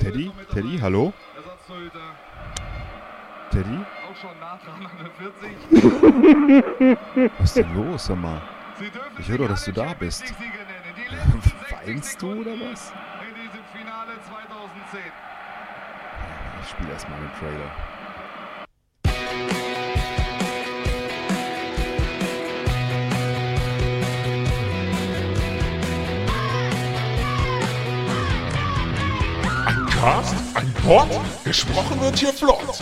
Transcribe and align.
Teddy, 0.00 0.78
hallo? 0.80 1.12
Ersatztorhüter, 1.36 2.14
Teddy? 3.50 3.78
auch 4.10 4.16
schon 4.16 4.40
nah 4.40 4.58
dran 4.64 4.86
an 4.86 4.96
der 5.04 5.12
40. 6.80 7.32
Was 7.38 7.44
ist 7.44 7.56
denn 7.56 7.74
los, 7.74 8.06
sag 8.06 8.16
mal? 8.16 8.40
Ich 9.18 9.28
höre 9.28 9.38
doch, 9.38 9.48
dass 9.48 9.64
du 9.66 9.72
da 9.72 9.92
bist. 9.92 10.26
Champions 10.26 10.40
League-Sieger 10.40 10.64
nennen. 10.64 10.94
Die 10.96 11.14
letzten 11.14 11.40
60 11.42 11.86
Weinst 11.86 12.22
du 12.22 12.32
oder 12.32 12.52
was? 12.52 12.92
In 13.28 13.34
diesem 13.34 13.64
Finale 13.76 14.12
2010. 14.26 15.00
Ich 16.62 16.68
spiele 16.70 16.92
erstmal 16.92 17.20
den 17.20 17.32
Trailer. 17.38 17.70
Ein 30.00 30.06
Cast, 30.06 30.34
ein 30.54 30.72
Pod, 30.82 31.08
gesprochen 31.44 32.00
wird 32.00 32.18
hier 32.18 32.32
flott. 32.32 32.80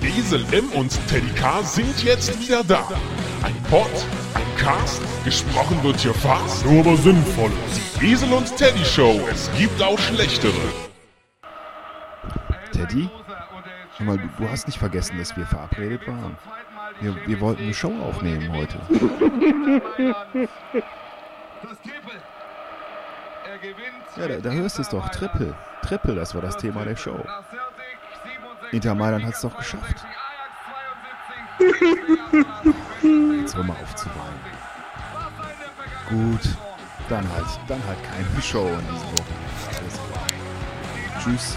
Esel 0.00 0.44
M 0.52 0.70
und 0.70 0.96
Teddy 1.08 1.28
K 1.30 1.60
sind 1.64 2.04
jetzt 2.04 2.38
wieder 2.38 2.62
da. 2.62 2.86
Ein 3.42 3.60
Pod, 3.68 3.90
ein 4.34 4.56
Cast, 4.56 5.02
gesprochen 5.24 5.82
wird 5.82 5.98
hier 5.98 6.14
fast, 6.14 6.64
nur 6.64 6.78
aber 6.78 6.96
sinnvoll. 6.96 7.50
Die 8.00 8.12
Esel 8.12 8.32
und 8.32 8.56
Teddy 8.56 8.84
Show, 8.84 9.20
es 9.28 9.50
gibt 9.58 9.82
auch 9.82 9.98
schlechtere. 9.98 10.52
Teddy? 12.70 13.10
Hör 13.96 14.06
mal, 14.06 14.18
du, 14.18 14.28
du 14.38 14.48
hast 14.48 14.68
nicht 14.68 14.78
vergessen, 14.78 15.18
dass 15.18 15.36
wir 15.36 15.46
verabredet 15.46 16.06
waren. 16.06 16.38
Wir, 17.00 17.16
wir 17.26 17.40
wollten 17.40 17.64
eine 17.64 17.74
Show 17.74 17.92
aufnehmen 18.00 18.52
heute. 18.52 18.78
Das 21.62 21.78
Triple. 21.82 22.03
Er 23.44 23.58
gewinnt. 23.58 24.04
Ja, 24.16 24.28
da, 24.28 24.36
da 24.38 24.50
hörst 24.50 24.78
du 24.78 24.82
es 24.82 24.88
doch. 24.88 25.08
Triple. 25.10 25.54
Triple, 25.82 26.14
das 26.14 26.34
war 26.34 26.42
das 26.42 26.56
Thema 26.56 26.84
der 26.84 26.96
Show. 26.96 27.18
Nach 27.24 27.44
Celtic 27.50 27.98
67, 28.22 28.72
Inter 28.72 28.94
Mailand 28.94 29.24
hat's 29.26 29.40
doch 29.42 29.56
geschafft. 29.56 30.04
Ajax 31.58 31.74
72. 33.00 33.40
Jetzt 33.40 33.56
hör 33.56 33.64
mal 33.64 33.76
auf 33.82 33.94
zu 33.94 34.06
weinen. 34.06 34.40
Gut, 36.08 36.48
dann 37.08 37.28
halt, 37.32 37.46
dann 37.68 37.80
halt 37.86 37.98
keine 38.02 38.42
Show 38.42 38.66
in 38.66 38.86
dieser 38.88 39.12
Woche. 39.12 39.34
Tschüss. 41.20 41.56